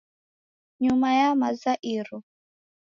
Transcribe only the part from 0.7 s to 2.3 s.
Nyuma ya maza iro